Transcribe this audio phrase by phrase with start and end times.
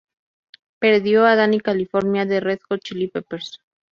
[0.79, 3.59] Perdió a "Dani California" de Red Hot Chili Peppers.